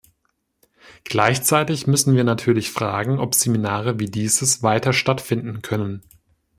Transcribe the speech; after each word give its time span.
Gleichzeitig 1.03 1.85
müssen 1.85 2.15
wir 2.15 2.23
natürlich 2.23 2.71
fragen, 2.71 3.19
ob 3.19 3.35
Seminare 3.35 3.99
wie 3.99 4.07
dieses 4.07 4.63
weiter 4.63 4.93
stattfinden 4.93 5.61
können. 5.61 6.01